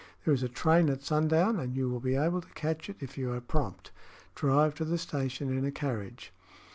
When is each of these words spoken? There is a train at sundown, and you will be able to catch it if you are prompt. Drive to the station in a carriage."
There 0.25 0.33
is 0.33 0.41
a 0.41 0.49
train 0.49 0.89
at 0.89 1.03
sundown, 1.03 1.59
and 1.59 1.75
you 1.77 1.87
will 1.87 1.99
be 1.99 2.15
able 2.15 2.41
to 2.41 2.53
catch 2.55 2.89
it 2.89 2.95
if 3.03 3.19
you 3.19 3.31
are 3.33 3.39
prompt. 3.39 3.91
Drive 4.33 4.73
to 4.77 4.83
the 4.85 4.97
station 4.97 5.55
in 5.55 5.63
a 5.63 5.69
carriage." 5.71 6.33